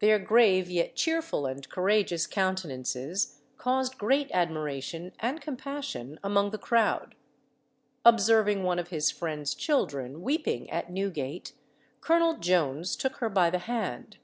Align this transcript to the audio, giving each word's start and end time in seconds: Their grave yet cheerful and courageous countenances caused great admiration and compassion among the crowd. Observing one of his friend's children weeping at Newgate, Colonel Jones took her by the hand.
Their 0.00 0.18
grave 0.18 0.68
yet 0.68 0.94
cheerful 0.94 1.46
and 1.46 1.66
courageous 1.70 2.26
countenances 2.26 3.40
caused 3.56 3.96
great 3.96 4.30
admiration 4.30 5.12
and 5.20 5.40
compassion 5.40 6.20
among 6.22 6.50
the 6.50 6.58
crowd. 6.58 7.14
Observing 8.04 8.62
one 8.62 8.78
of 8.78 8.88
his 8.88 9.10
friend's 9.10 9.54
children 9.54 10.20
weeping 10.20 10.68
at 10.68 10.90
Newgate, 10.92 11.54
Colonel 12.02 12.36
Jones 12.36 12.94
took 12.94 13.16
her 13.20 13.30
by 13.30 13.48
the 13.48 13.60
hand. 13.60 14.18